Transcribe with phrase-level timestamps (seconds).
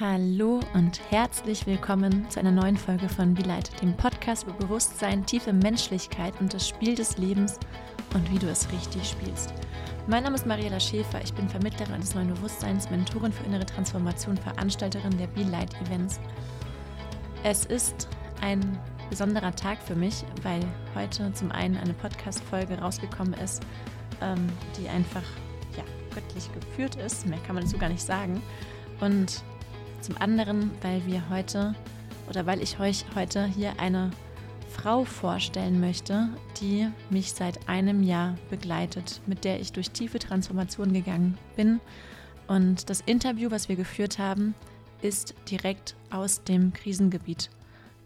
[0.00, 5.24] Hallo und herzlich willkommen zu einer neuen Folge von Be Light, dem Podcast über Bewusstsein,
[5.24, 7.60] tiefe Menschlichkeit und das Spiel des Lebens
[8.12, 9.54] und wie du es richtig spielst.
[10.08, 14.36] Mein Name ist Mariela Schäfer, ich bin Vermittlerin des neuen Bewusstseins, Mentorin für innere Transformation,
[14.36, 16.18] Veranstalterin der Be Light Events.
[17.44, 18.08] Es ist
[18.40, 18.76] ein
[19.10, 20.66] besonderer Tag für mich, weil
[20.96, 23.62] heute zum einen eine Podcast-Folge rausgekommen ist,
[24.20, 25.22] ähm, die einfach
[25.76, 27.28] ja, göttlich geführt ist.
[27.28, 28.42] Mehr kann man dazu gar nicht sagen.
[29.00, 29.44] Und
[30.04, 31.74] zum anderen, weil wir heute
[32.28, 34.10] oder weil ich euch heute hier eine
[34.68, 36.28] Frau vorstellen möchte,
[36.60, 41.80] die mich seit einem Jahr begleitet, mit der ich durch tiefe Transformation gegangen bin.
[42.48, 44.54] Und das Interview, was wir geführt haben,
[45.00, 47.48] ist direkt aus dem Krisengebiet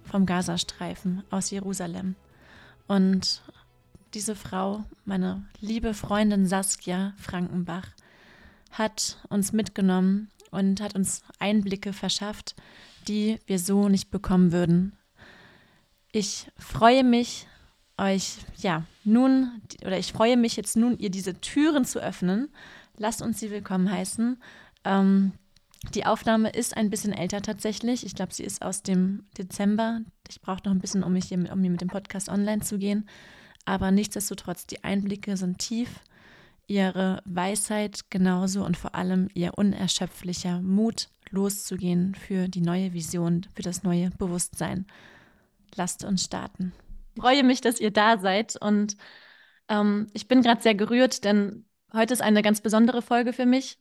[0.04, 2.14] vom Gazastreifen, aus Jerusalem.
[2.86, 3.42] Und
[4.14, 7.88] diese Frau, meine liebe Freundin Saskia Frankenbach,
[8.70, 12.54] hat uns mitgenommen und hat uns Einblicke verschafft,
[13.06, 14.96] die wir so nicht bekommen würden.
[16.12, 17.46] Ich freue mich,
[17.98, 22.48] euch ja nun oder ich freue mich jetzt nun, ihr diese Türen zu öffnen.
[22.96, 24.40] Lasst uns sie willkommen heißen.
[24.84, 25.32] Ähm,
[25.94, 28.04] die Aufnahme ist ein bisschen älter tatsächlich.
[28.04, 30.00] Ich glaube, sie ist aus dem Dezember.
[30.28, 32.78] Ich brauche noch ein bisschen, um mich hier, um hier mit dem Podcast online zu
[32.78, 33.08] gehen.
[33.64, 35.88] Aber nichtsdestotrotz, die Einblicke sind tief
[36.68, 43.62] ihre Weisheit genauso und vor allem ihr unerschöpflicher Mut, loszugehen für die neue Vision, für
[43.62, 44.86] das neue Bewusstsein.
[45.74, 46.72] Lasst uns starten.
[47.14, 48.96] Ich freue mich, dass ihr da seid und
[49.68, 53.78] ähm, ich bin gerade sehr gerührt, denn heute ist eine ganz besondere Folge für mich,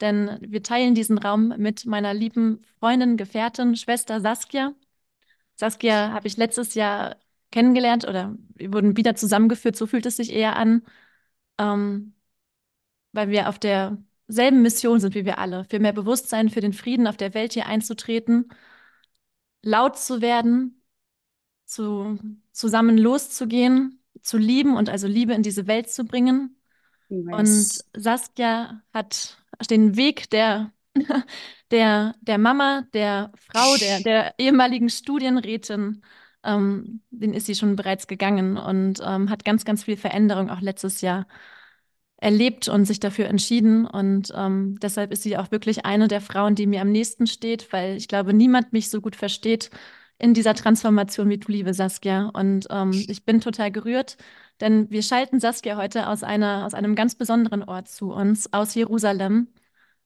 [0.00, 4.74] denn wir teilen diesen Raum mit meiner lieben Freundin, Gefährtin, Schwester Saskia.
[5.56, 7.16] Saskia habe ich letztes Jahr
[7.50, 10.82] kennengelernt oder wir wurden wieder zusammengeführt, so fühlt es sich eher an.
[11.58, 12.15] Ähm,
[13.16, 17.06] weil wir auf derselben Mission sind wie wir alle, für mehr Bewusstsein, für den Frieden
[17.06, 18.50] auf der Welt hier einzutreten,
[19.62, 20.82] laut zu werden,
[21.64, 22.18] zu,
[22.52, 26.56] zusammen loszugehen, zu lieben und also Liebe in diese Welt zu bringen.
[27.08, 27.46] Und
[27.96, 29.38] Saskia hat
[29.70, 30.72] den Weg der,
[31.70, 36.02] der, der Mama, der Frau, der, der ehemaligen Studienrätin,
[36.44, 40.60] ähm, den ist sie schon bereits gegangen und ähm, hat ganz, ganz viel Veränderung auch
[40.60, 41.26] letztes Jahr
[42.18, 43.86] erlebt und sich dafür entschieden.
[43.86, 47.72] Und ähm, deshalb ist sie auch wirklich eine der Frauen, die mir am nächsten steht,
[47.72, 49.70] weil ich glaube, niemand mich so gut versteht
[50.18, 52.30] in dieser Transformation wie du, liebe Saskia.
[52.32, 54.16] Und ähm, ich bin total gerührt,
[54.60, 58.74] denn wir schalten Saskia heute aus, einer, aus einem ganz besonderen Ort zu uns, aus
[58.74, 59.48] Jerusalem.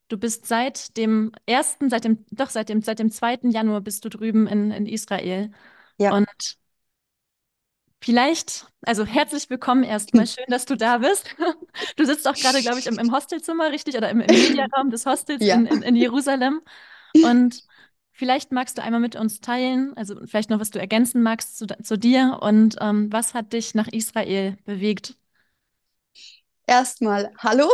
[0.09, 3.50] Du bist seit dem ersten, seit dem, doch seit dem, seit dem 2.
[3.50, 5.53] Januar bist du drüben in, in Israel.
[5.98, 6.12] Ja.
[6.16, 6.59] Und
[8.02, 10.26] Vielleicht, also herzlich willkommen erstmal.
[10.26, 11.36] Schön, dass du da bist.
[11.96, 13.96] Du sitzt auch gerade, glaube ich, im, im, Hostelzimmer, richtig?
[13.96, 15.54] Oder im, im Mediaraum des Hostels ja.
[15.54, 16.60] in, in, in, Jerusalem.
[17.22, 17.64] Und
[18.12, 21.66] vielleicht magst du einmal mit uns teilen, also vielleicht noch, was du ergänzen magst zu,
[21.66, 25.16] zu dir und ähm, was hat dich nach Israel bewegt?
[26.66, 27.68] Erstmal hallo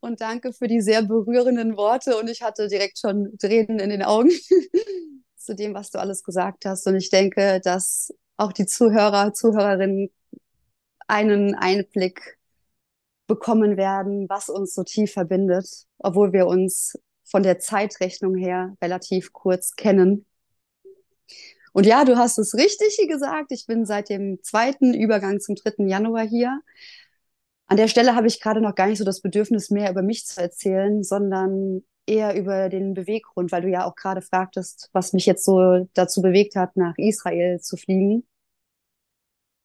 [0.00, 2.16] und danke für die sehr berührenden Worte.
[2.18, 4.30] Und ich hatte direkt schon Tränen in den Augen
[5.36, 6.86] zu dem, was du alles gesagt hast.
[6.86, 10.10] Und ich denke, dass auch die Zuhörer, Zuhörerinnen
[11.06, 12.38] einen Einblick
[13.26, 15.66] bekommen werden, was uns so tief verbindet,
[15.98, 20.24] obwohl wir uns von der Zeitrechnung her relativ kurz kennen.
[21.72, 23.52] Und ja, du hast es richtig gesagt.
[23.52, 26.60] Ich bin seit dem zweiten Übergang zum dritten Januar hier.
[27.66, 30.26] An der Stelle habe ich gerade noch gar nicht so das Bedürfnis, mehr über mich
[30.26, 35.26] zu erzählen, sondern eher über den Beweggrund, weil du ja auch gerade fragtest, was mich
[35.26, 38.26] jetzt so dazu bewegt hat, nach Israel zu fliegen.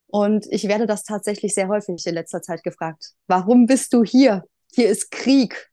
[0.08, 3.14] Und ich werde das tatsächlich sehr häufig in letzter Zeit gefragt.
[3.28, 4.44] Warum bist du hier?
[4.74, 5.72] Hier ist Krieg.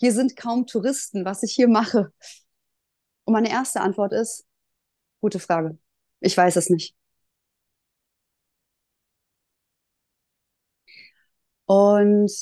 [0.00, 2.12] Hier sind kaum Touristen, was ich hier mache.
[3.24, 4.44] Und meine erste Antwort ist,
[5.20, 5.78] gute Frage.
[6.20, 6.96] Ich weiß es nicht.
[11.66, 12.32] Und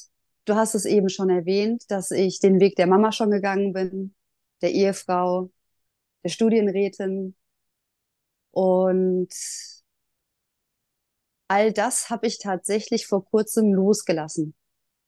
[0.46, 4.14] du hast es eben schon erwähnt, dass ich den Weg der Mama schon gegangen bin,
[4.62, 5.50] der Ehefrau,
[6.24, 7.36] der Studienrätin.
[8.52, 9.28] Und
[11.48, 14.54] all das habe ich tatsächlich vor kurzem losgelassen.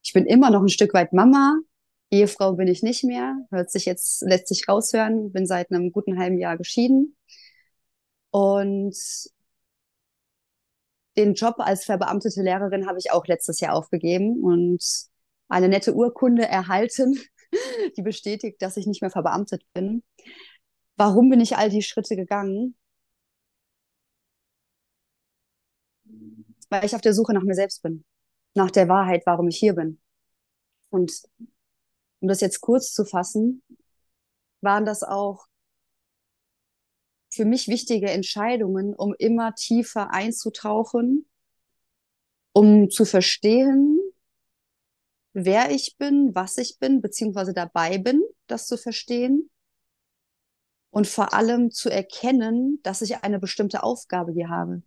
[0.02, 1.58] Ich bin immer noch ein Stück weit Mama.
[2.10, 3.36] Ehefrau bin ich nicht mehr.
[3.50, 5.32] Hört sich jetzt, lässt sich raushören.
[5.32, 7.16] Bin seit einem guten halben Jahr geschieden.
[8.30, 8.96] Und
[11.16, 15.07] den Job als verbeamtete Lehrerin habe ich auch letztes Jahr aufgegeben und
[15.48, 17.18] eine nette Urkunde erhalten,
[17.96, 20.02] die bestätigt, dass ich nicht mehr verbeamtet bin.
[20.96, 22.76] Warum bin ich all die Schritte gegangen?
[26.70, 28.04] weil ich auf der Suche nach mir selbst bin,
[28.54, 30.00] nach der Wahrheit, warum ich hier bin.
[30.90, 31.12] Und
[32.20, 33.62] um das jetzt kurz zu fassen,
[34.60, 35.46] waren das auch
[37.30, 41.28] für mich wichtige Entscheidungen, um immer tiefer einzutauchen,
[42.52, 43.97] um zu verstehen,
[45.44, 49.50] wer ich bin, was ich bin, beziehungsweise dabei bin, das zu verstehen
[50.90, 54.82] und vor allem zu erkennen, dass ich eine bestimmte Aufgabe hier habe,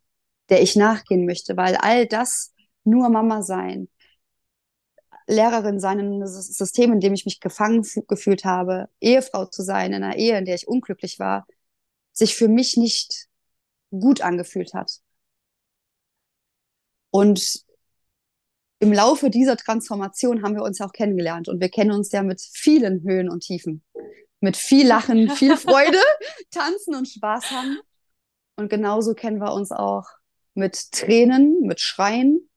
[0.50, 2.53] der ich nachgehen möchte, weil all das
[2.83, 3.88] nur Mama sein,
[5.27, 9.94] Lehrerin sein in einem System, in dem ich mich gefangen gefühlt habe, Ehefrau zu sein
[9.94, 11.48] in einer Ehe, in der ich unglücklich war,
[12.12, 13.27] sich für mich nicht
[13.92, 15.00] gut angefühlt hat.
[17.12, 17.65] Und
[18.81, 22.42] im Laufe dieser Transformation haben wir uns auch kennengelernt und wir kennen uns ja mit
[22.42, 23.83] vielen Höhen und Tiefen,
[24.39, 26.00] mit viel Lachen, viel Freude,
[26.50, 27.80] Tanzen und Spaß haben.
[28.56, 30.07] Und genauso kennen wir uns auch
[30.56, 32.50] mit Tränen, mit Schreien,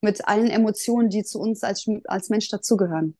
[0.00, 3.16] mit allen Emotionen, die zu uns als, als Mensch dazugehören.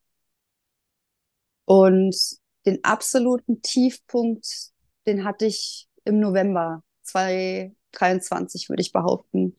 [1.65, 2.17] Und
[2.65, 4.71] den absoluten Tiefpunkt,
[5.09, 9.57] den hatte ich im November 2023, würde ich behaupten,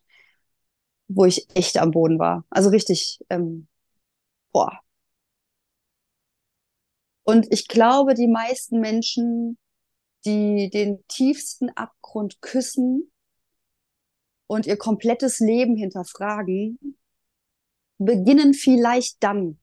[1.08, 2.46] wo ich echt am Boden war.
[2.50, 3.68] Also richtig, ähm,
[4.52, 4.80] boah.
[7.24, 9.58] Und ich glaube, die meisten Menschen,
[10.26, 13.12] die den tiefsten Abgrund küssen
[14.48, 16.80] und ihr komplettes Leben hinterfragen,
[17.98, 19.60] beginnen vielleicht dann,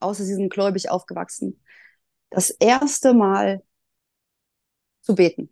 [0.00, 1.62] außer sie sind gläubig aufgewachsen,
[2.30, 3.62] das erste Mal
[5.02, 5.50] zu beten.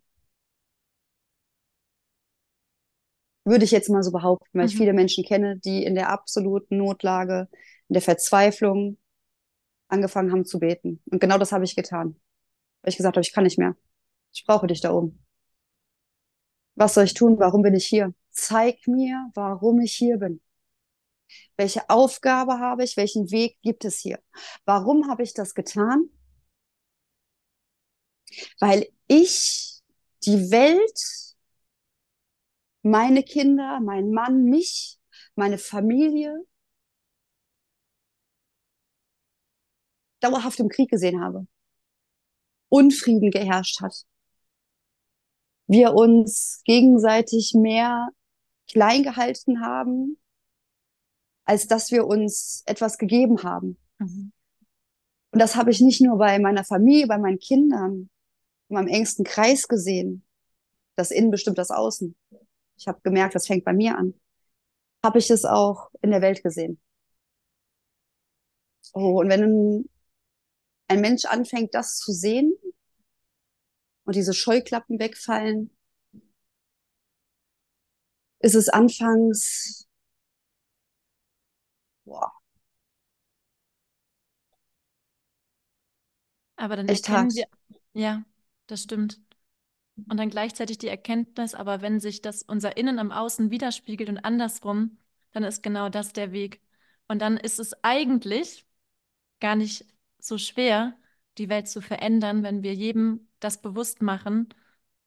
[3.49, 4.69] Würde ich jetzt mal so behaupten, weil mhm.
[4.69, 7.49] ich viele Menschen kenne, die in der absoluten Notlage,
[7.89, 8.99] in der Verzweiflung
[9.89, 11.03] angefangen haben zu beten.
[11.11, 12.17] Und genau das habe ich getan.
[12.83, 13.75] Weil ich gesagt habe, ich kann nicht mehr.
[14.35, 15.25] Ich brauche dich da oben.
[16.75, 17.39] Was soll ich tun?
[17.39, 18.15] Warum bin ich hier?
[18.31, 20.41] Zeig mir, warum ich hier bin.
[21.56, 22.97] Welche Aufgabe habe ich?
[22.97, 24.21] Welchen Weg gibt es hier?
[24.67, 26.11] Warum habe ich das getan?
[28.61, 29.81] Weil ich
[30.25, 31.27] die Welt,
[32.88, 34.99] meine Kinder, mein Mann, mich,
[35.35, 36.44] meine Familie
[40.20, 41.46] dauerhaft im Krieg gesehen habe.
[42.69, 44.05] Unfrieden geherrscht hat.
[45.67, 48.08] Wir uns gegenseitig mehr
[48.69, 50.19] klein gehalten haben,
[51.44, 53.79] als dass wir uns etwas gegeben haben.
[53.99, 54.32] Mhm.
[55.31, 58.11] Und das habe ich nicht nur bei meiner Familie, bei meinen Kindern,
[58.69, 60.25] in meinem engsten Kreis gesehen.
[60.96, 62.17] Das Innen bestimmt das Außen.
[62.78, 64.14] Ich habe gemerkt, das fängt bei mir an.
[65.04, 66.80] Habe ich es auch in der Welt gesehen.
[68.94, 69.88] Oh, und wenn
[70.88, 72.54] ein Mensch anfängt, das zu sehen
[74.04, 75.70] und diese Scheuklappen wegfallen,
[78.40, 79.88] ist es anfangs
[82.08, 82.32] Boah.
[86.56, 87.34] Aber dann Echt erkennen hart.
[87.34, 87.46] wir,
[87.92, 88.25] ja,
[88.66, 89.20] das stimmt.
[90.09, 94.19] Und dann gleichzeitig die Erkenntnis, aber wenn sich das unser Innen im Außen widerspiegelt und
[94.19, 94.99] andersrum,
[95.33, 96.61] dann ist genau das der Weg.
[97.09, 98.67] Und dann ist es eigentlich
[99.41, 99.87] gar nicht
[100.19, 100.97] so schwer,
[101.39, 104.49] die Welt zu verändern, wenn wir jedem das bewusst machen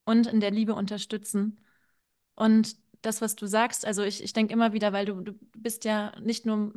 [0.06, 1.60] und in der Liebe unterstützen.
[2.36, 3.86] Und das, was du sagst.
[3.86, 6.74] Also ich, ich denke immer wieder, weil du, du bist ja nicht nur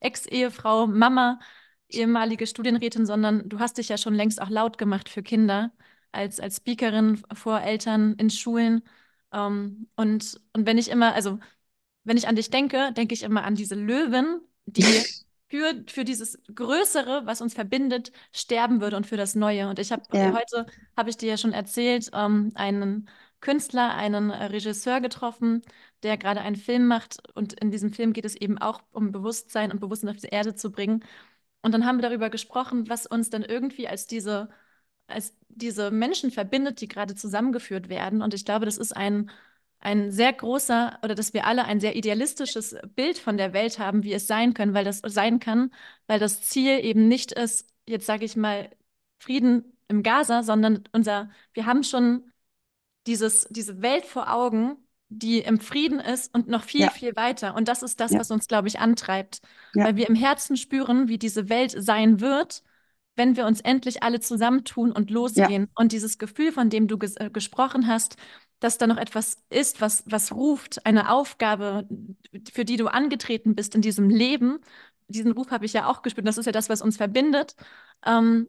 [0.00, 1.40] Ex-Ehefrau, Mama,
[1.88, 5.72] ehemalige Studienrätin, sondern du hast dich ja schon längst auch laut gemacht für Kinder,
[6.12, 8.82] als, als Speakerin vor Eltern in Schulen.
[9.32, 11.38] Ähm, und, und wenn ich immer, also
[12.04, 14.82] wenn ich an dich denke, denke ich immer an diese Löwen, die
[15.48, 19.68] für, für dieses Größere, was uns verbindet, sterben würde und für das Neue.
[19.68, 20.32] Und ich habe ja.
[20.32, 20.66] heute,
[20.96, 23.08] habe ich dir ja schon erzählt, ähm, einen
[23.40, 25.62] Künstler, einen äh, Regisseur getroffen,
[26.02, 27.18] der gerade einen Film macht.
[27.34, 30.54] Und in diesem Film geht es eben auch um Bewusstsein und Bewusstsein auf die Erde
[30.54, 31.04] zu bringen.
[31.62, 34.48] Und dann haben wir darüber gesprochen, was uns dann irgendwie als diese,
[35.06, 38.22] als diese Menschen verbindet, die gerade zusammengeführt werden.
[38.22, 39.30] Und ich glaube, das ist ein,
[39.80, 44.02] ein sehr großer oder dass wir alle ein sehr idealistisches Bild von der Welt haben,
[44.02, 45.72] wie es sein können, weil das sein kann,
[46.06, 48.70] weil das Ziel eben nicht ist, jetzt sage ich mal,
[49.18, 52.30] Frieden im Gaza, sondern unser, wir haben schon
[53.06, 54.76] dieses, diese Welt vor Augen,
[55.08, 56.90] die im Frieden ist und noch viel, ja.
[56.90, 57.54] viel weiter.
[57.54, 58.18] Und das ist das, ja.
[58.18, 59.40] was uns, glaube ich, antreibt.
[59.74, 59.84] Ja.
[59.84, 62.62] Weil wir im Herzen spüren, wie diese Welt sein wird,
[63.16, 65.68] wenn wir uns endlich alle zusammentun und losgehen.
[65.74, 68.16] Und dieses Gefühl, von dem du ges äh, gesprochen hast,
[68.60, 71.88] dass da noch etwas ist, was, was ruft, eine Aufgabe,
[72.52, 74.60] für die du angetreten bist in diesem Leben,
[75.08, 77.54] diesen Ruf habe ich ja auch gespürt, das ist ja das, was uns verbindet,
[78.04, 78.48] ähm,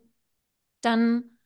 [0.82, 1.38] dann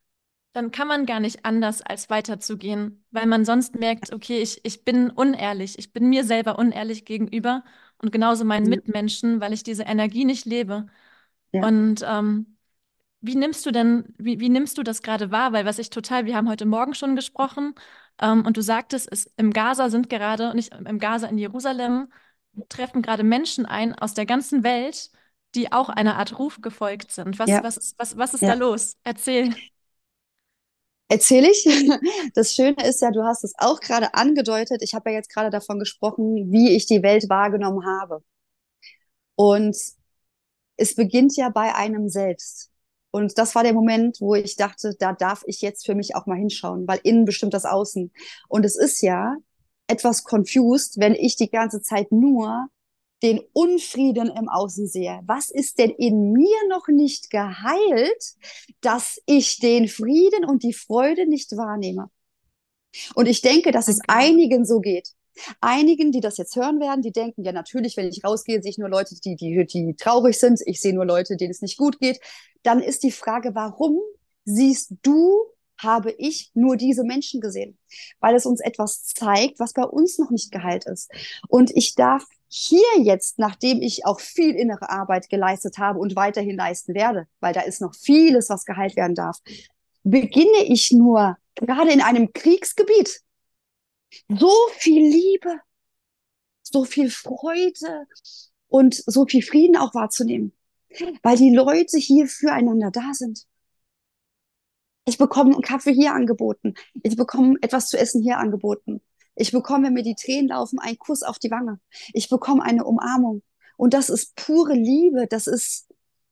[0.53, 4.83] dann kann man gar nicht anders, als weiterzugehen, weil man sonst merkt, okay, ich, ich
[4.83, 7.63] bin unehrlich, ich bin mir selber unehrlich gegenüber
[7.99, 8.71] und genauso meinen ja.
[8.71, 10.87] Mitmenschen, weil ich diese Energie nicht lebe.
[11.53, 11.65] Ja.
[11.65, 12.57] Und ähm,
[13.21, 15.53] wie nimmst du denn, wie, wie nimmst du das gerade wahr?
[15.53, 17.75] Weil was ich total, wir haben heute Morgen schon gesprochen
[18.19, 22.11] ähm, und du sagtest, es, im Gaza sind gerade, nicht im Gaza, in Jerusalem,
[22.69, 25.11] treffen gerade Menschen ein aus der ganzen Welt,
[25.55, 27.39] die auch einer Art Ruf gefolgt sind.
[27.39, 28.49] Was, Ja, was, ist- was, was ist ja.
[28.49, 28.97] da los?
[29.03, 29.55] Erzähl.
[31.09, 31.63] Erzähle ich.
[32.33, 34.81] Das Schöne ist ja, du hast es auch gerade angedeutet.
[34.81, 38.23] Ich habe ja jetzt gerade davon gesprochen, wie ich die Welt wahrgenommen habe.
[39.35, 39.75] Und
[40.77, 42.70] es beginnt ja bei einem selbst.
[43.11, 46.25] Und das war der Moment, wo ich dachte, da darf ich jetzt für mich auch
[46.25, 48.11] mal hinschauen, weil innen bestimmt das Außen.
[48.47, 49.35] Und es ist ja
[49.87, 52.67] etwas confused, wenn ich die ganze Zeit nur
[53.21, 55.19] den Unfrieden im Außen sehe.
[55.25, 58.35] Was ist denn in mir noch nicht geheilt,
[58.79, 62.09] dass ich den Frieden und die Freude nicht wahrnehme?
[63.13, 64.13] Und ich denke, dass es Danke.
[64.13, 65.09] einigen so geht.
[65.59, 68.77] Einigen, die das jetzt hören werden, die denken, ja, natürlich, wenn ich rausgehe, sehe ich
[68.77, 70.61] nur Leute, die, die, die traurig sind.
[70.65, 72.19] Ich sehe nur Leute, denen es nicht gut geht.
[72.63, 73.99] Dann ist die Frage, warum
[74.45, 75.45] siehst du,
[75.77, 77.77] habe ich nur diese Menschen gesehen?
[78.19, 81.11] Weil es uns etwas zeigt, was bei uns noch nicht geheilt ist.
[81.47, 86.57] Und ich darf hier jetzt, nachdem ich auch viel innere Arbeit geleistet habe und weiterhin
[86.57, 89.37] leisten werde, weil da ist noch vieles, was geheilt werden darf,
[90.03, 93.21] beginne ich nur gerade in einem Kriegsgebiet
[94.29, 95.59] so viel Liebe,
[96.63, 98.07] so viel Freude
[98.67, 100.53] und so viel Frieden auch wahrzunehmen,
[101.23, 103.45] weil die Leute hier füreinander da sind.
[105.05, 106.75] Ich bekomme einen Kaffee hier angeboten.
[107.03, 109.01] Ich bekomme etwas zu essen hier angeboten.
[109.35, 111.79] Ich bekomme, wenn mir die Tränen laufen, einen Kuss auf die Wange.
[112.13, 113.41] Ich bekomme eine Umarmung.
[113.77, 115.25] Und das ist pure Liebe.
[115.27, 115.87] Das ist,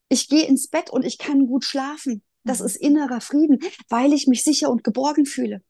[0.09, 2.23] ich gehe ins Bett und ich kann gut schlafen.
[2.43, 2.65] Das Mhm.
[2.67, 3.59] ist innerer Frieden,
[3.89, 5.63] weil ich mich sicher und geborgen fühle.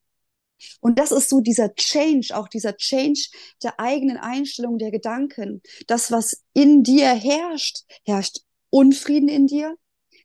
[0.81, 3.29] Und das ist so dieser Change, auch dieser Change
[3.63, 5.61] der eigenen Einstellung, der Gedanken.
[5.87, 8.39] Das, was in dir herrscht, herrscht
[8.69, 9.75] Unfrieden in dir,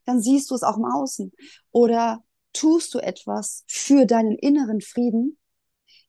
[0.05, 1.31] dann siehst du es auch im Außen.
[1.71, 2.23] Oder
[2.53, 5.37] tust du etwas für deinen inneren Frieden,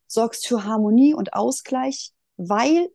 [0.07, 2.89] sorgst für Harmonie und Ausgleich, weil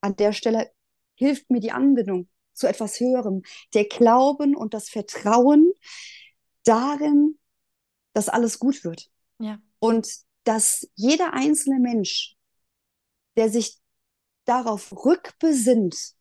[0.00, 0.70] an der Stelle
[1.16, 3.42] hilft mir die Anbindung zu etwas Höherem,
[3.74, 5.72] der Glauben und das Vertrauen
[6.64, 7.38] darin,
[8.12, 9.10] dass alles gut wird.
[9.38, 9.58] Ja.
[9.80, 10.08] Und
[10.44, 12.36] dass jeder einzelne Mensch,
[13.36, 13.78] der sich
[14.44, 16.14] darauf rückbesinnt,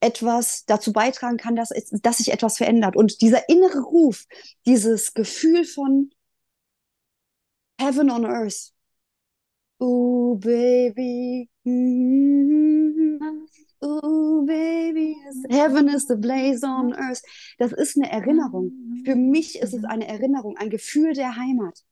[0.00, 1.70] etwas dazu beitragen kann, dass,
[2.02, 2.96] dass sich etwas verändert.
[2.96, 4.26] Und dieser innere Ruf,
[4.66, 6.10] dieses Gefühl von
[7.78, 8.72] Heaven on Earth.
[9.78, 11.48] Oh, baby.
[13.80, 15.16] Oh, baby.
[15.48, 17.22] Heaven is the blaze on earth.
[17.58, 18.72] Das ist eine Erinnerung.
[19.04, 21.82] Für mich ist es eine Erinnerung, ein Gefühl der Heimat.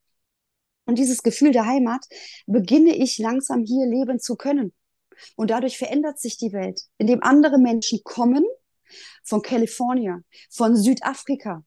[0.89, 2.07] Und dieses Gefühl der Heimat
[2.47, 4.73] beginne ich langsam hier leben zu können.
[5.37, 8.43] Und dadurch verändert sich die Welt, indem andere Menschen kommen
[9.23, 11.63] von Kalifornien, von Südafrika,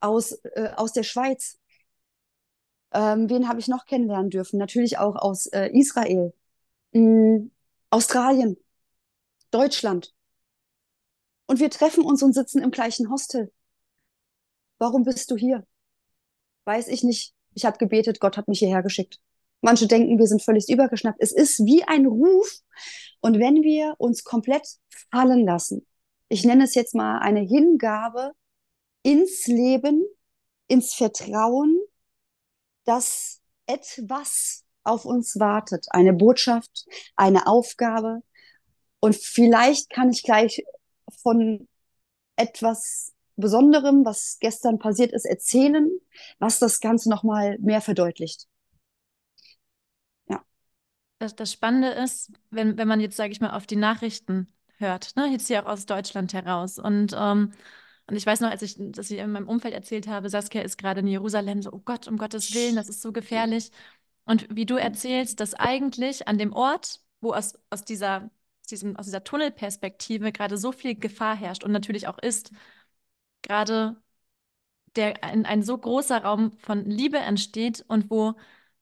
[0.00, 1.58] aus, äh, aus der Schweiz.
[2.94, 4.58] Ähm, wen habe ich noch kennenlernen dürfen?
[4.58, 6.32] Natürlich auch aus äh, Israel,
[6.92, 7.50] mh,
[7.90, 8.56] Australien,
[9.50, 10.14] Deutschland.
[11.44, 13.52] Und wir treffen uns und sitzen im gleichen Hostel.
[14.78, 15.66] Warum bist du hier?
[16.64, 17.35] Weiß ich nicht.
[17.56, 19.18] Ich habe gebetet, Gott hat mich hierher geschickt.
[19.62, 21.20] Manche denken, wir sind völlig übergeschnappt.
[21.20, 22.60] Es ist wie ein Ruf.
[23.20, 24.68] Und wenn wir uns komplett
[25.10, 25.86] fallen lassen,
[26.28, 28.32] ich nenne es jetzt mal eine Hingabe
[29.02, 30.04] ins Leben,
[30.68, 31.80] ins Vertrauen,
[32.84, 36.86] dass etwas auf uns wartet, eine Botschaft,
[37.16, 38.22] eine Aufgabe.
[39.00, 40.62] Und vielleicht kann ich gleich
[41.22, 41.66] von
[42.36, 45.90] etwas Besonderem, was gestern passiert ist, erzählen,
[46.38, 48.46] was das Ganze nochmal mehr verdeutlicht.
[51.18, 55.16] Das, das Spannende ist, wenn, wenn man jetzt, sage ich mal, auf die Nachrichten hört,
[55.16, 56.78] ne, jetzt hier auch aus Deutschland heraus.
[56.78, 57.52] Und, ähm,
[58.06, 61.00] und ich weiß noch, als ich das in meinem Umfeld erzählt habe, Saskia ist gerade
[61.00, 63.70] in Jerusalem, so, oh Gott, um Gottes Willen, das ist so gefährlich.
[64.26, 68.30] Und wie du erzählst, dass eigentlich an dem Ort, wo aus, aus dieser,
[68.62, 72.50] aus diesem, aus dieser Tunnelperspektive gerade so viel Gefahr herrscht und natürlich auch ist,
[73.46, 73.96] gerade
[74.96, 78.34] der, ein, ein so großer Raum von Liebe entsteht und wo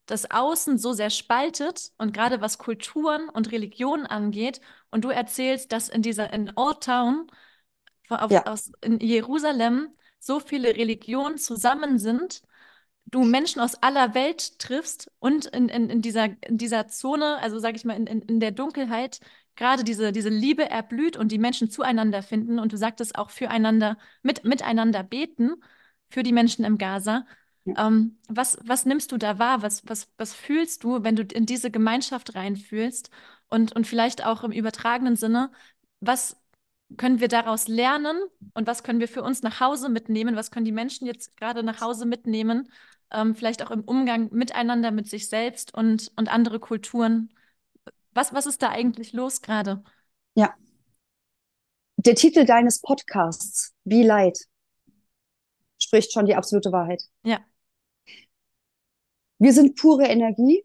[0.07, 4.61] das Außen so sehr spaltet und gerade was Kulturen und Religionen angeht.
[4.91, 7.27] Und du erzählst, dass in dieser, in Old Town,
[8.09, 8.47] auf, Ja.
[8.47, 12.43] aus, in Jerusalem, so viele Religionen zusammen sind,
[13.07, 17.59] du Menschen aus aller Welt triffst und in, in, in dieser, in dieser Zone, also
[17.59, 19.21] sage ich mal, in, in, in der Dunkelheit,
[19.57, 22.59] gerade diese, diese Liebe erblüht und die Menschen zueinander finden.
[22.59, 25.53] Und du sagtest auch füreinander, mit, miteinander beten
[26.09, 27.27] für die Menschen im Gaza.
[27.65, 27.87] Ja.
[27.87, 29.63] Ähm, was, was nimmst du da wahr?
[29.63, 33.11] Was, was, was fühlst du, wenn du in diese Gemeinschaft reinfühlst?
[33.49, 35.51] Und, und vielleicht auch im übertragenen Sinne,
[36.01, 36.37] was,
[36.97, 38.17] können wir daraus lernen
[38.55, 40.37] und was können wir für uns nach Hause mitnehmen?
[40.37, 42.71] Was können die Menschen jetzt gerade nach Hause mitnehmen?
[43.11, 47.33] Ähm, vielleicht auch im Umgang miteinander, mit sich selbst und, und andere Kulturen.
[48.15, 49.83] Was, was ist da eigentlich los gerade?
[50.35, 50.55] Ja.
[51.97, 54.39] Der Titel deines Podcasts, Be Light,
[55.79, 57.03] spricht schon die absolute Wahrheit.
[57.25, 57.41] Ja.
[59.39, 60.65] Wir sind pure Energie.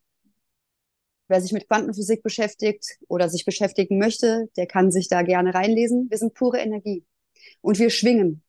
[1.28, 6.10] Wer sich mit Quantenphysik beschäftigt oder sich beschäftigen möchte, der kann sich da gerne reinlesen.
[6.10, 7.06] Wir sind pure Energie
[7.62, 8.44] und wir schwingen.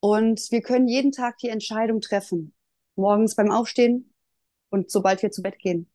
[0.00, 2.54] Und wir können jeden Tag die Entscheidung treffen.
[2.94, 4.12] Morgens beim Aufstehen
[4.70, 5.88] und sobald wir zu Bett gehen.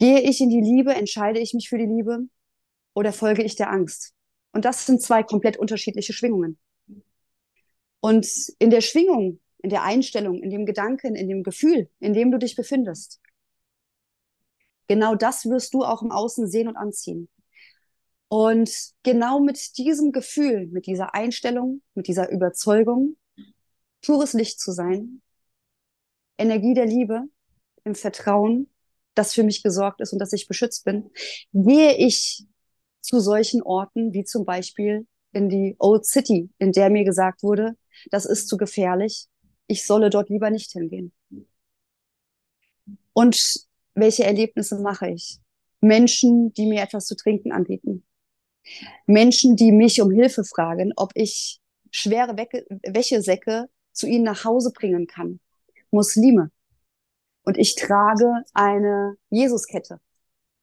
[0.00, 2.26] Gehe ich in die Liebe, entscheide ich mich für die Liebe
[2.94, 4.12] oder folge ich der Angst?
[4.52, 6.58] Und das sind zwei komplett unterschiedliche Schwingungen.
[8.00, 8.26] Und
[8.58, 12.38] in der Schwingung, in der Einstellung, in dem Gedanken, in dem Gefühl, in dem du
[12.38, 13.20] dich befindest,
[14.90, 17.28] Genau das wirst du auch im Außen sehen und anziehen.
[18.26, 18.72] Und
[19.04, 23.16] genau mit diesem Gefühl, mit dieser Einstellung, mit dieser Überzeugung,
[24.04, 25.22] pures Licht zu sein,
[26.38, 27.22] Energie der Liebe,
[27.84, 28.68] im Vertrauen,
[29.14, 31.10] dass für mich gesorgt ist und dass ich beschützt bin,
[31.52, 32.44] gehe ich
[33.00, 37.76] zu solchen Orten wie zum Beispiel in die Old City, in der mir gesagt wurde,
[38.10, 39.26] das ist zu gefährlich,
[39.66, 41.12] ich solle dort lieber nicht hingehen.
[43.12, 45.38] Und welche Erlebnisse mache ich?
[45.80, 48.04] Menschen, die mir etwas zu trinken anbieten.
[49.06, 55.06] Menschen, die mich um Hilfe fragen, ob ich schwere Wäschesäcke zu ihnen nach Hause bringen
[55.06, 55.40] kann.
[55.90, 56.50] Muslime.
[57.42, 60.00] Und ich trage eine Jesuskette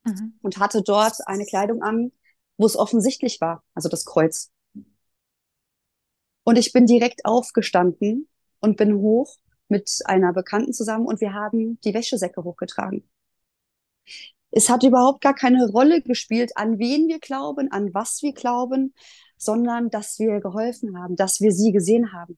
[0.03, 0.33] mhm.
[0.41, 2.11] und hatte dort eine Kleidung an,
[2.57, 4.51] wo es offensichtlich war, also das Kreuz.
[6.43, 8.27] Und ich bin direkt aufgestanden
[8.59, 13.07] und bin hoch mit einer Bekannten zusammen und wir haben die Wäschesäcke hochgetragen.
[14.51, 18.93] Es hat überhaupt gar keine Rolle gespielt, an wen wir glauben, an was wir glauben,
[19.37, 22.37] sondern dass wir geholfen haben, dass wir sie gesehen haben.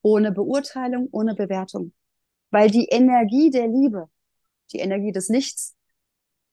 [0.00, 1.92] Ohne Beurteilung, ohne Bewertung.
[2.52, 4.08] Weil die Energie der Liebe,
[4.72, 5.74] die Energie des Lichts,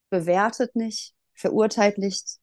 [0.10, 2.40] bewertet nicht, verurteilt nicht,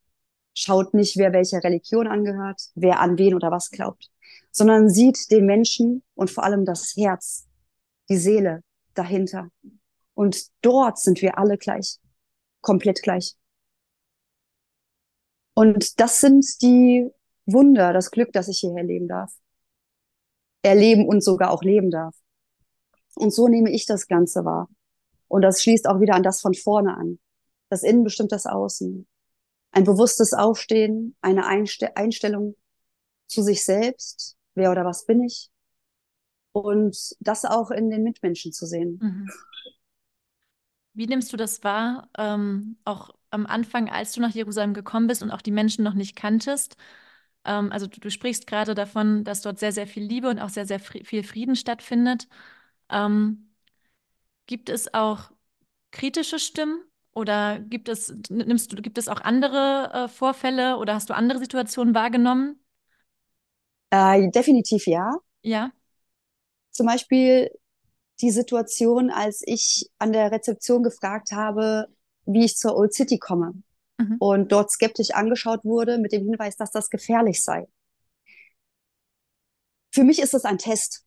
[0.54, 4.10] schaut nicht, wer welcher Religion angehört, wer an wen oder was glaubt,
[4.52, 7.48] sondern sieht den Menschen und vor allem das Herz,
[8.10, 8.62] die Seele
[8.94, 9.48] dahinter.
[10.14, 11.96] Und dort sind wir alle gleich,
[12.60, 13.36] komplett gleich.
[15.54, 17.08] Und das sind die
[17.46, 19.32] Wunder, das Glück, das ich hierher leben darf.
[20.62, 22.14] Erleben und sogar auch leben darf.
[23.16, 24.68] Und so nehme ich das Ganze wahr.
[25.28, 27.18] Und das schließt auch wieder an das von vorne an.
[27.68, 29.06] Das Innen bestimmt das Außen.
[29.72, 32.54] Ein bewusstes Aufstehen, eine Einste Einstellung
[33.26, 34.36] zu sich selbst.
[34.54, 35.50] Wer oder was bin ich?
[36.52, 38.98] Und das auch in den Mitmenschen zu sehen.
[39.02, 39.30] Mhm.
[40.94, 45.22] Wie nimmst du das wahr, ähm, auch am Anfang, als du nach Jerusalem gekommen bist
[45.22, 46.76] und auch die Menschen noch nicht kanntest?
[47.44, 50.48] Ähm, also du, du, sprichst gerade davon, dass dort sehr, sehr viel Liebe und auch
[50.48, 52.28] sehr, sehr viel Frieden stattfindet.
[52.90, 53.54] Ähm,
[54.46, 55.30] gibt es auch
[55.90, 61.08] kritische Stimmen oder gibt es, nimmst du, gibt es auch andere äh, Vorfälle oder hast
[61.10, 62.60] du andere Situationen wahrgenommen?
[63.90, 65.14] Äh, definitiv ja.
[65.42, 65.70] Ja.
[66.70, 67.50] Zum Beispiel
[68.20, 71.86] die Situation, als ich an der Rezeption gefragt habe,
[72.26, 73.54] wie ich zur Old City komme
[73.98, 74.16] mhm.
[74.18, 77.66] und dort skeptisch angeschaut wurde mit dem Hinweis, dass das gefährlich sei.
[79.90, 81.05] Für mich ist es ein Test.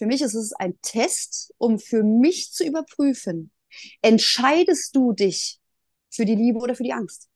[0.00, 3.52] Für mich ist es ein Test, um für mich zu überprüfen,
[4.00, 5.60] entscheidest du dich
[6.08, 7.28] für die Liebe oder für die Angst?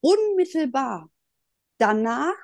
[0.00, 1.08] Unmittelbar
[1.78, 2.34] danach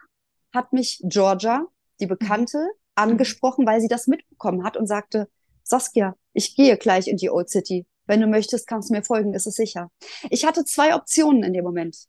[0.55, 1.67] hat mich Georgia,
[2.01, 5.29] die Bekannte, angesprochen, weil sie das mitbekommen hat und sagte,
[5.63, 7.85] Saskia, ich gehe gleich in die Old City.
[8.07, 9.91] Wenn du möchtest, kannst du mir folgen, ist es sicher.
[10.31, 12.07] Ich hatte zwei Optionen in dem Moment.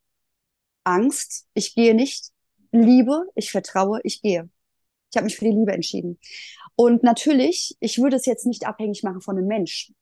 [0.86, 2.31] Angst, ich gehe nicht.
[2.71, 4.49] Liebe, ich vertraue, ich gehe.
[5.12, 6.17] Ich habe mich für die Liebe entschieden.
[6.81, 9.93] Und natürlich, ich würde es jetzt nicht abhängig machen von einem Mensch.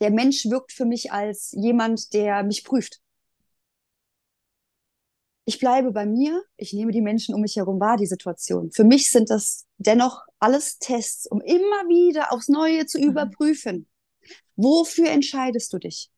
[0.00, 3.02] Der Mensch wirkt für mich als jemand, der mich prüft
[5.44, 8.70] ich bleibe bei mir, ich nehme die Menschen um mich herum wahr, die Situation.
[8.70, 13.08] Für mich sind das dennoch alles Tests, um immer wieder aufs Neue zu mhm.
[13.08, 13.88] überprüfen.
[14.54, 16.10] Wofür entscheidest du dich?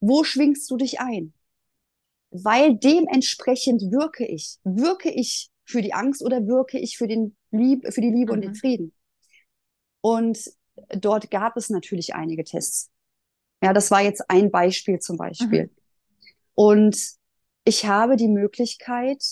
[0.00, 1.32] Wo schwingst du dich ein?
[2.30, 4.58] Weil dementsprechend wirke ich.
[4.62, 8.36] Wirke ich für die Angst oder wirke ich für, den Lieb für die Liebe mhm.
[8.36, 8.56] und den mhm.
[8.56, 8.92] Frieden?
[10.00, 10.38] Und
[10.90, 12.90] dort gab es natürlich einige Tests.
[13.62, 15.64] Ja, das war jetzt ein Beispiel zum Beispiel.
[15.64, 15.70] Mhm.
[16.54, 16.98] Und
[17.64, 19.24] ich habe die Möglichkeit,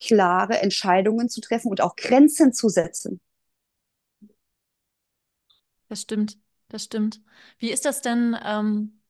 [0.00, 3.20] klare Entscheidungen zu treffen und auch Grenzen zu setzen.
[5.88, 7.20] Das stimmt, das stimmt.
[7.58, 8.36] Wie ist das denn?
[8.44, 9.00] Ähm,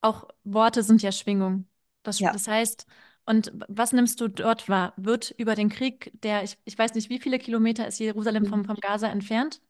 [0.00, 1.68] auch Worte sind ja Schwingung.
[2.02, 2.32] Das, Ja.
[2.32, 2.86] das heißt,
[3.26, 4.92] und was nimmst du dort wahr?
[4.96, 8.64] Wird über den Krieg, der, ich, ich weiß nicht, wie viele Kilometer ist Jerusalem vom,
[8.64, 9.60] vom Gaza entfernt?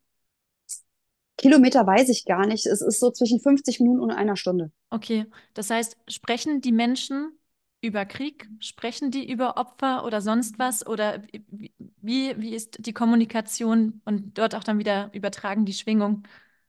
[1.38, 2.66] Kilometer weiß ich gar nicht.
[2.66, 4.72] Es ist so zwischen 50 Minuten und einer Stunde.
[4.90, 7.38] Okay, das heißt, sprechen die Menschen
[7.80, 8.48] über Krieg?
[8.60, 10.86] Sprechen die über Opfer oder sonst was?
[10.86, 16.22] Oder wie, wie, ist die Kommunikation und dort auch dann wieder übertragen die Schwingung?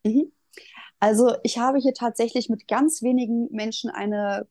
[0.03, 0.31] Mhm.
[0.99, 4.47] Also ich habe hier tatsächlich mit ganz wenigen Menschen eine,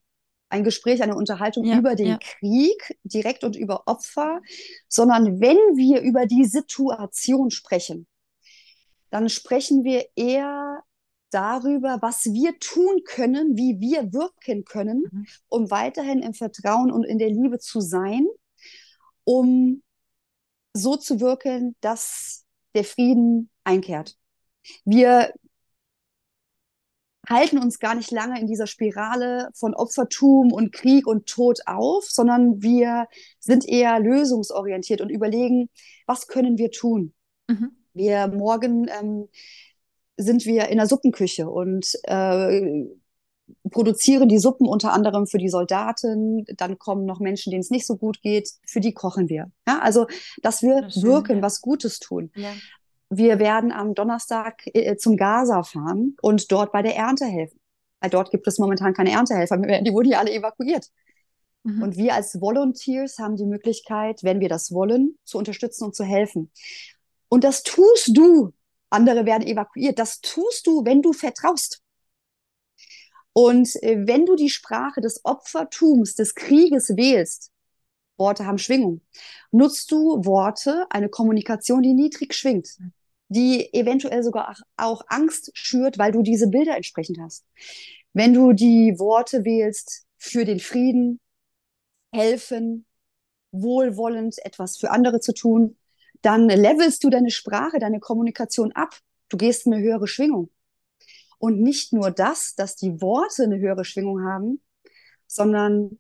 [0.48, 2.18] ein Gespräch, eine Unterhaltung Ja, über den ja.
[2.18, 4.40] Krieg direkt und über Opfer,
[4.88, 8.06] sondern wenn wir über die Situation sprechen,
[9.10, 10.82] dann sprechen wir eher
[11.30, 15.26] darüber, was wir tun können, wie wir wirken können, Mhm.
[15.48, 18.26] um weiterhin im Vertrauen und in der Liebe zu sein,
[19.24, 19.82] um
[20.74, 24.16] so zu wirken, dass der Frieden einkehrt.
[24.84, 25.32] Wir
[27.28, 32.04] halten uns gar nicht lange in dieser Spirale von Opfertum und Krieg und Tod auf,
[32.04, 33.06] sondern wir
[33.40, 35.68] sind eher lösungsorientiert und überlegen,
[36.06, 37.12] was können wir tun?
[37.48, 37.70] Mhm.
[37.92, 39.28] Wir morgen ähm,
[40.16, 42.86] sind wir in der Suppenküche und äh,
[43.70, 46.44] produzieren die Suppen unter anderem für die Soldaten.
[46.56, 48.50] Dann kommen noch Menschen, denen es nicht so gut geht.
[48.66, 49.50] Für die kochen wir.
[49.66, 50.06] Ja, also,
[50.42, 52.30] dass wir Das wirken, was Gutes tun.
[52.34, 52.52] Ja.
[53.08, 57.60] Wir werden am Donnerstag äh, zum Gaza fahren und dort bei der Ernte helfen.
[58.00, 59.82] Weil dort gibt es momentan keine Erntehelfer mehr.
[59.82, 60.90] Die wurden ja alle evakuiert.
[61.62, 61.82] Mhm.
[61.82, 66.04] Und wir als Volunteers haben die Möglichkeit, wenn wir das wollen, zu unterstützen und zu
[66.04, 66.50] helfen.
[67.28, 68.52] Und das tust du.
[68.90, 69.98] Andere werden evakuiert.
[69.98, 71.82] Das tust du, wenn du vertraust.
[73.32, 77.50] Und äh, wenn du die Sprache des Opfertums, des Krieges wählst,
[78.16, 79.02] Worte haben Schwingung,
[79.50, 82.78] nutzt du Worte, eine Kommunikation, die niedrig schwingt,
[83.28, 87.44] die eventuell sogar auch- Angst schürt, weil du diese Bilder entsprechend hast.
[88.12, 91.20] Wenn du die Worte wählst für den Frieden,
[92.12, 92.86] helfen,
[93.52, 95.76] wohlwollend etwas für andere zu tun,
[96.22, 98.98] dann levelst du deine Sprache, deine Kommunikation ab.
[99.28, 100.50] Du gehst in eine höhere Schwingung.
[101.38, 104.62] Und nicht nur das, dass die Worte eine höhere Schwingung haben,
[105.26, 105.98] sondern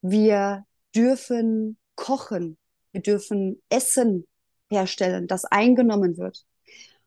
[0.00, 2.56] wir dürfen kochen,
[2.92, 4.26] wir dürfen Essen
[4.70, 6.46] herstellen, das eingenommen wird.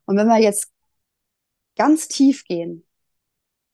[0.06, 0.72] Und wenn wir jetzt
[1.76, 2.86] ganz tief gehen,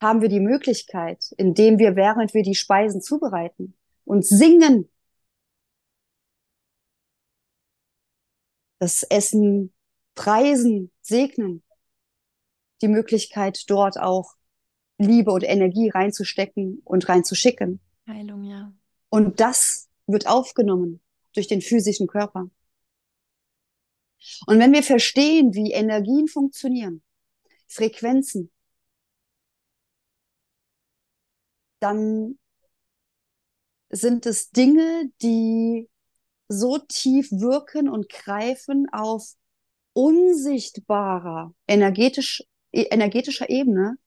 [0.02, 4.89] haben wir die Möglichkeit, indem wir, während wir die Speisen zubereiten und singen,
[8.80, 9.74] das Essen
[10.15, 11.63] preisen, segnen,
[12.82, 14.36] die Möglichkeit, dort auch
[14.98, 17.80] Liebe und Energie reinzustecken und reinzuschicken.
[18.08, 18.72] Heilung, ja.
[19.10, 21.02] Und das wird aufgenommen
[21.34, 22.50] durch den physischen Körper.
[24.47, 27.03] Und wenn wir verstehen, wie Energien funktionieren,
[27.67, 28.51] Frequenzen,
[31.79, 32.38] dann
[33.89, 35.89] sind es Dinge, die
[36.47, 39.36] so tief wirken und greifen auf
[39.93, 43.97] unsichtbarer energetisch, energetischer Ebene,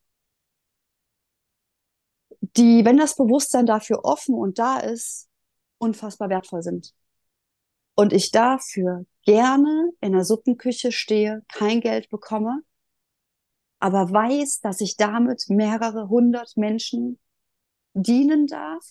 [2.56, 5.28] die, wenn das Bewusstsein dafür offen und da ist,
[5.78, 6.94] unfassbar wertvoll sind.
[7.94, 12.62] Und ich dafür gerne in der Suppenküche stehe, kein Geld bekomme,
[13.78, 17.18] aber weiß, dass ich damit mehrere hundert Menschen
[17.94, 18.84] dienen darf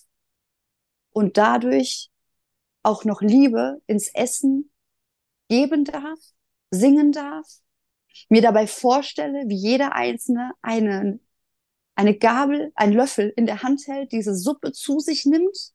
[1.11, 2.09] und dadurch
[2.83, 4.71] auch noch Liebe ins Essen
[5.49, 6.19] geben darf,
[6.71, 7.47] singen darf,
[8.29, 11.19] mir dabei vorstelle, wie jeder Einzelne eine,
[11.95, 15.73] eine Gabel, einen Löffel in der Hand hält, diese Suppe zu sich nimmt,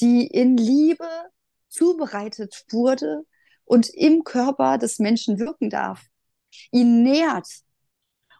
[0.00, 1.08] die in Liebe
[1.76, 3.24] zubereitet wurde
[3.64, 6.06] und im Körper des Menschen wirken darf,
[6.70, 7.46] ihn nährt.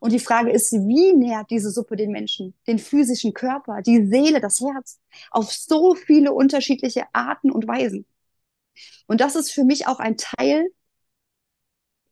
[0.01, 4.40] Und die Frage ist, wie nährt diese Suppe den Menschen, den physischen Körper, die Seele,
[4.40, 8.07] das Herz, auf so viele unterschiedliche Arten und Weisen.
[9.07, 10.68] Und das ist für mich auch ein Teil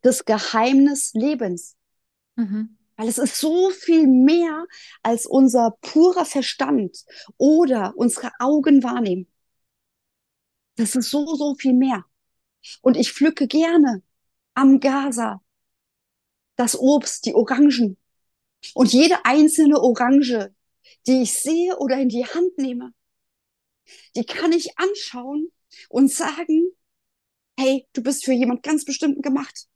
[0.03, 1.77] des Geheimnis Lebens.
[2.37, 2.79] Mhm.
[2.97, 4.67] Weil es ist so viel mehr
[5.03, 7.05] als unser purer Verstand
[7.37, 9.27] oder unsere Augen wahrnehmen.
[10.77, 12.05] Das ist so, so viel mehr.
[12.83, 14.03] Und ich pflücke gerne
[14.55, 15.41] am Gaza
[16.57, 17.97] das Obst, die Orangen.
[18.75, 20.55] Und jede einzelne Orange,
[21.07, 22.95] die ich sehe oder in die Hand nehme,
[24.17, 25.53] die kann ich anschauen
[25.89, 26.71] und sagen,
[27.59, 29.67] hey, du bist für jemand ganz bestimmten gemacht.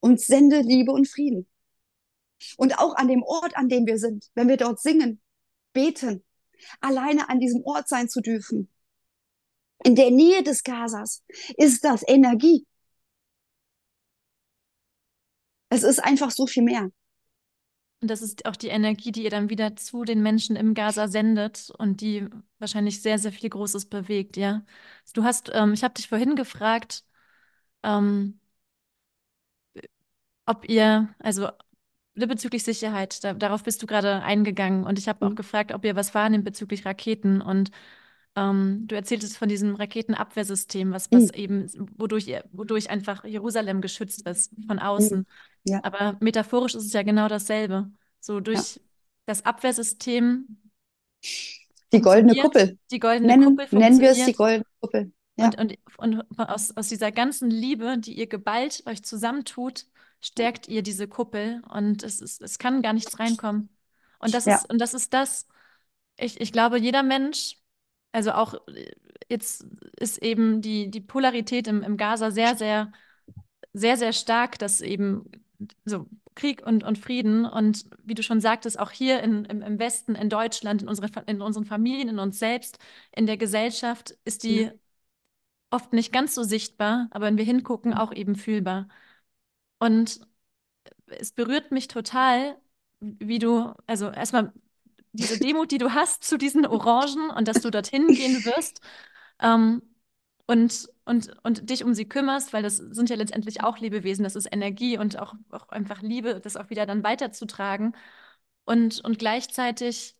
[0.00, 1.48] Und sende Liebe und Frieden.
[2.56, 5.20] Und auch an dem Ort, an dem wir sind, wenn wir dort singen,
[5.72, 6.24] beten,
[6.80, 8.68] alleine an diesem Ort sein zu dürfen.
[9.84, 11.22] In der Nähe des Gazas
[11.56, 12.66] ist das Energie.
[15.68, 16.88] Es ist einfach so viel mehr.
[18.00, 21.08] Und das ist auch die Energie, die ihr dann wieder zu den Menschen im Gaza
[21.08, 24.64] sendet und die wahrscheinlich sehr, sehr viel Großes bewegt, ja.
[25.14, 27.04] Du hast, ähm, ich habe dich vorhin gefragt,
[27.84, 28.40] ähm,
[30.46, 31.48] ob ihr, also
[32.14, 35.36] bezüglich Sicherheit, da, darauf bist du gerade eingegangen und ich habe auch Mhm.
[35.36, 37.70] gefragt, ob ihr was wahrnehmt bezüglich Raketen und
[38.36, 41.30] ähm, du erzähltest von diesem Raketenabwehrsystem, was, was Mhm.
[41.34, 44.82] eben, wodurch, wodurch einfach Jerusalem geschützt ist von Mhm.
[44.82, 45.26] außen.
[45.64, 47.90] Ja, Aber metaphorisch ist es ja genau dasselbe.
[48.20, 48.64] So ja.
[48.64, 48.80] durch
[49.26, 50.46] das Abwehrsystem
[51.92, 52.78] Die goldene Kuppel.
[52.90, 55.12] die goldene Nennen, Kuppel nennen wir es die goldene Kuppel.
[55.36, 59.86] Ja, und, und, und aus, aus dieser ganzen Liebe, die ihr geballt euch zusammentut,
[60.20, 63.68] stärkt ihr diese Kuppel und es ist, es kann gar nichts reinkommen.
[64.18, 65.46] Und das ja, ist, und das ist das,
[66.18, 67.58] ich, ich glaube, jeder Mensch,
[68.14, 68.92] also auch äh,
[69.28, 69.66] jetzt
[69.98, 72.92] ist eben die, die Polarität im, im Gaza sehr, sehr,
[73.72, 75.30] sehr, sehr stark, dass eben
[75.84, 79.78] so Krieg und, und Frieden und wie du schon sagtest, auch hier in, im, im
[79.78, 82.78] Westen, in Deutschland, in, unsere, in unseren Familien, in uns selbst,
[83.14, 84.72] in der Gesellschaft ist die ja.
[85.70, 88.88] oft nicht ganz so sichtbar, aber wenn wir hingucken, auch eben fühlbar.
[89.78, 90.20] Und
[91.06, 92.56] es berührt mich total,
[93.00, 94.52] wie du, also erstmal
[95.14, 98.80] diese Demut, die du hast zu diesen Orangen und dass du dorthin gehen wirst
[99.40, 99.82] ähm,
[100.46, 104.36] und, und, und dich um sie kümmerst, weil das sind ja letztendlich auch Lebewesen, das
[104.36, 107.96] ist Energie und auch, auch einfach Liebe, das auch wieder dann weiterzutragen.
[108.64, 110.16] Und, und gleichzeitig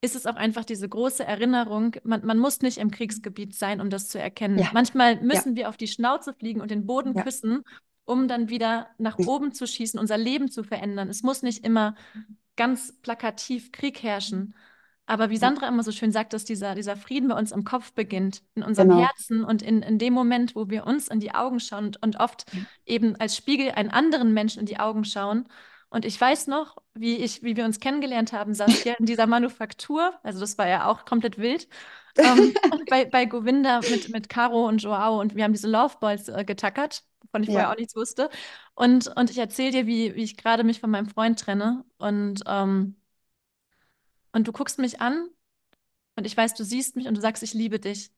[0.00, 3.90] ist es auch einfach diese große Erinnerung, man, man muss nicht im Kriegsgebiet sein, um
[3.90, 4.58] das zu erkennen.
[4.58, 7.22] Ja, Manchmal ja, müssen wir auf die Schnauze fliegen und den Boden ja.
[7.22, 7.64] küssen,
[8.04, 11.08] um dann wieder nach oben zu schießen, unser Leben zu verändern.
[11.08, 11.94] Es muss nicht immer
[12.58, 14.54] ganz plakativ Krieg herrschen.
[15.06, 17.94] Aber wie Sandra immer so schön sagt, dass dieser, dieser Frieden bei uns im Kopf
[17.94, 19.00] beginnt, in unserem genau.
[19.00, 22.20] Herzen und in, in dem Moment, wo wir uns in die Augen schauen und, und
[22.20, 22.44] oft
[22.84, 25.48] eben als Spiegel einen anderen Menschen in die Augen schauen.
[25.88, 30.12] Und ich weiß noch, wie ich, wie wir uns kennengelernt haben, Saskia, in dieser Manufaktur.
[30.22, 31.68] Also das war ja auch komplett wild.
[32.18, 32.52] Ähm,
[32.90, 37.04] bei, bei Govinda mit, mit Caro und Joao und wir haben diese Loveballs äh, getackert,
[37.22, 38.30] wovon ich vorher Ja, auch nichts wusste.
[38.74, 41.84] Und, und ich erzähle dir, wie, wie ich gerade mich von meinem Freund trenne.
[41.98, 42.96] Und, ähm,
[44.32, 45.28] und du guckst mich an
[46.16, 48.12] und ich weiß, du siehst mich und du sagst, ich liebe dich.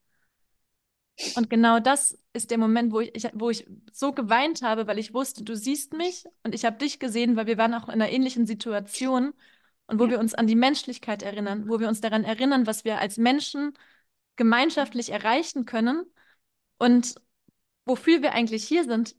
[1.33, 4.99] Und genau das ist der Moment, wo ich, ich, wo ich so geweint habe, weil
[4.99, 7.93] ich wusste, du siehst mich und ich habe dich gesehen, weil wir waren auch in
[7.95, 9.33] einer ähnlichen Situation
[9.87, 12.83] und wo ja, wir uns an die Menschlichkeit erinnern, wo wir uns daran erinnern, was
[12.85, 13.73] wir als Menschen
[14.35, 16.05] gemeinschaftlich erreichen können
[16.79, 17.15] und
[17.85, 19.15] wofür wir eigentlich hier sind.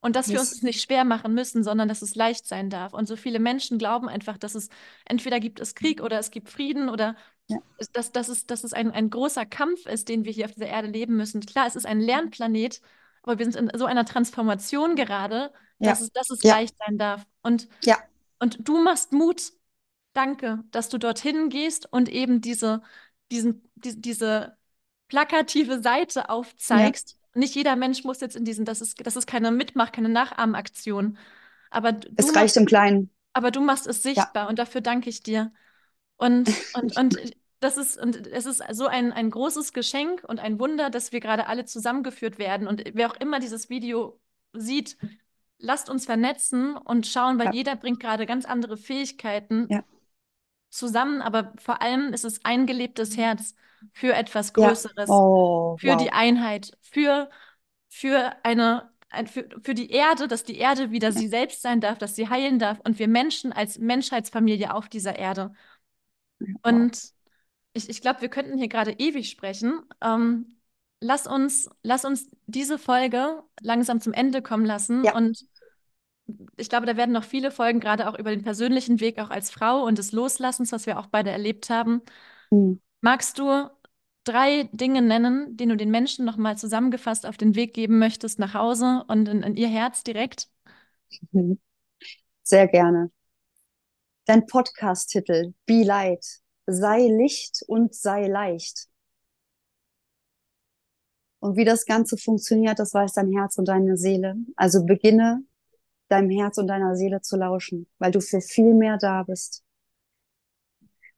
[0.00, 0.58] Und dass wir uns yes.
[0.58, 2.92] es nicht schwer machen müssen, sondern dass es leicht sein darf.
[2.92, 4.68] Und so viele Menschen glauben einfach, dass es
[5.04, 7.16] entweder gibt es Krieg oder es gibt Frieden oder
[7.48, 7.58] Ja,
[7.92, 10.66] dass, dass es, dass es ein, ein großer Kampf ist, den wir hier auf dieser
[10.66, 11.40] Erde leben müssen.
[11.40, 12.80] Klar, es ist ein Lernplanet,
[13.22, 16.76] aber wir sind in so einer Transformation gerade, dass ja, es, dass es ja, leicht
[16.78, 17.26] sein darf.
[17.42, 17.98] Und, ja,
[18.38, 19.52] und du machst Mut.
[20.12, 22.80] Danke, dass du dorthin gehst und eben diese,
[23.30, 24.56] diesen, die, diese
[25.08, 27.18] plakative Seite aufzeigst.
[27.36, 31.18] Nicht jeder Mensch muss jetzt in diesen, das ist, das ist keine Mitmach, keine Nachahmaktion.
[31.70, 33.10] Aber du Es machst, reicht im Kleinen.
[33.32, 35.52] aber du machst es Ja, sichtbar und dafür danke ich dir.
[36.16, 37.18] Und, und, und
[37.60, 41.20] das ist, und es ist so ein, ein großes Geschenk und ein Wunder, dass wir
[41.20, 42.68] gerade alle zusammengeführt werden.
[42.68, 44.20] Und wer auch immer dieses Video
[44.52, 44.96] sieht,
[45.58, 49.84] lasst uns vernetzen und schauen, weil ja, jeder bringt gerade ganz andere Fähigkeiten ja,
[50.70, 53.54] zusammen, aber vor allem ist es ein gelebtes Herz
[53.92, 54.76] für etwas ja.
[54.76, 56.12] Größeres, Oh, für die wow.
[56.12, 57.30] Einheit, für,
[57.88, 61.80] für eine, ein, für, für die Erde, dass die Erde wieder Ja, sie selbst sein
[61.80, 65.54] darf, dass sie heilen darf und wir Menschen als Menschheitsfamilie auf dieser Erde.
[66.62, 66.98] Und
[67.74, 69.82] ich, ich glaube, wir könnten hier gerade ewig sprechen.
[70.02, 70.58] Ähm,
[71.00, 75.04] lass uns, lass uns diese Folge langsam zum Ende kommen lassen.
[75.04, 75.40] Ja, Und
[76.56, 79.50] ich glaube, da werden noch viele Folgen, gerade auch über den persönlichen Weg, auch als
[79.50, 82.02] Frau und des Loslassens, was wir auch beide erlebt haben.
[82.50, 82.80] hm.
[83.00, 83.70] Magst du
[84.24, 88.54] drei Dinge nennen, die du den Menschen nochmal zusammengefasst auf den Weg geben möchtest nach
[88.54, 90.48] Hause und in, in ihr Herz direkt?
[91.32, 91.58] Mhm.
[92.42, 93.10] Sehr gerne.
[94.26, 96.24] Dein Podcast-Titel, Be Light.
[96.66, 98.88] Sei Licht und sei leicht.
[101.38, 104.34] Und wie das Ganze funktioniert, das weiß dein Herz und deine Seele.
[104.56, 105.44] Also beginne
[106.08, 109.64] deinem Herz und deiner Seele zu lauschen, weil du für viel mehr da bist.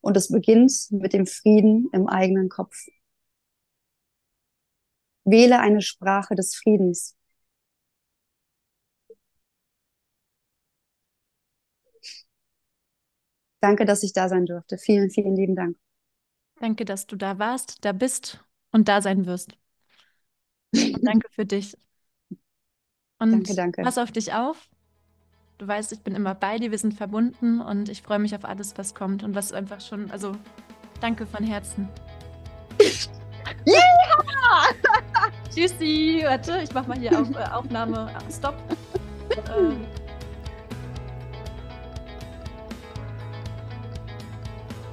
[0.01, 2.75] Und es beginnt mit dem Frieden im eigenen Kopf.
[5.25, 7.17] Wähle eine Sprache des Friedens.
[13.61, 14.79] Danke, dass ich da sein durfte.
[14.79, 15.77] Vielen, vielen lieben Dank.
[16.61, 19.57] Danke, dass du da warst, da bist und da sein wirst.
[20.73, 21.77] Und danke für dich.
[23.19, 23.83] Und Danke, danke.
[23.83, 24.69] pass auf dich auf
[25.59, 28.45] Du weißt, ich bin immer bei dir, wir sind verbunden und ich freue mich auf
[28.45, 30.37] alles, was kommt und was einfach schon, also
[31.01, 31.89] danke von Herzen.
[33.65, 33.81] Ja!
[35.55, 36.21] Tschüssi.
[36.25, 38.11] Warte, ich mach mal hier auf, äh, Aufnahme.
[38.31, 38.55] Stopp.
[39.31, 39.73] Äh,